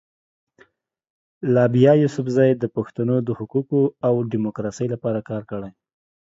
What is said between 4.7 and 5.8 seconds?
لپاره کار کړی.